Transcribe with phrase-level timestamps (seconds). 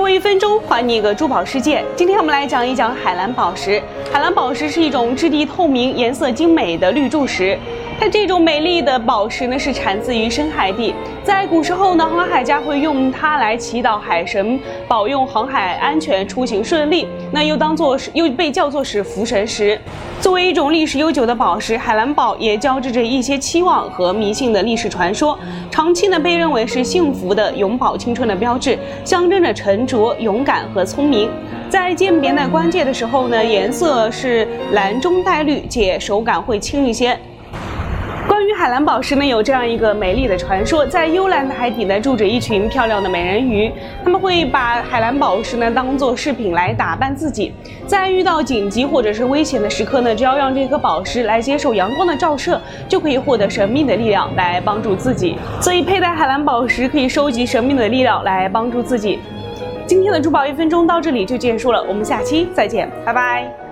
[0.00, 1.84] 过一分钟还你一个珠宝世界。
[1.94, 3.82] 今天我们来讲一讲海蓝宝石。
[4.10, 7.58] 海蓝宝石是一种质地透明、颜色精美的绿柱石。
[8.00, 10.94] 它这种美丽的宝石呢，是产自于深海地。
[11.22, 14.58] 在古时候呢，航海家会用它来祈祷海神
[14.88, 17.06] 保佑航海安全、出行顺利。
[17.30, 19.78] 那又当做是又被叫做是福神石。
[20.18, 25.38] 作为一种历史悠久的宝石，海蓝宝也交织着一些期望和迷信的历史传说。
[25.70, 31.28] 长期呢，被认为是幸福的、永葆青春的标志，象征着沉着、勇敢和聪明。
[31.68, 37.14] 在鉴别呢关键的时候呢，颜色是蓝中带绿，且手感会轻一些。
[38.60, 43.72] 海蓝宝石呢，有这样一个美丽的传说：在幽蓝的海底呢，住着一群漂亮的美人鱼，
[44.04, 47.54] 他们会把海蓝宝石呢当做饰品来打扮自己。
[47.86, 55.38] 在遇到紧急或者是危险的时刻呢，只要让这颗宝石来接受阳光的照射，就可以获得神秘的力量来帮助自己。
[55.58, 59.20] 所以佩戴海蓝宝石可以收集神秘的力量来帮助自己。
[59.86, 63.69] 今天的珠宝一分钟到这里就结束了，我们下期再见，拜拜。